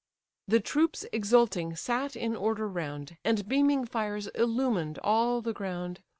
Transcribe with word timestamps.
The 0.47 0.59
troops 0.59 1.05
exulting 1.13 1.75
sat 1.75 2.15
in 2.15 2.35
order 2.35 2.67
round, 2.67 3.17
And 3.23 3.47
beaming 3.47 3.85
fires 3.85 4.25
illumined 4.29 4.97
all 5.03 5.43
the 5.43 5.53
ground. 5.53 6.01